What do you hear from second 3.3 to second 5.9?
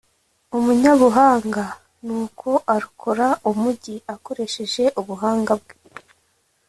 umugi akoresheje ubuhanga bwe